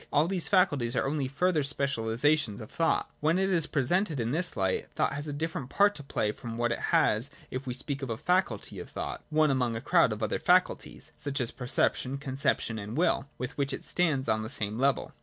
[0.11, 3.11] All these faculties are only further specialisations of thought.
[3.19, 6.55] When it is presajted in this light, thought has a different part to play froiji
[6.55, 10.11] what it has if we speak of a faculty of thought, one ationg a crowd
[10.11, 14.49] of other faculties, such as perception, conception and will, with which it stands on the
[14.49, 15.13] same level.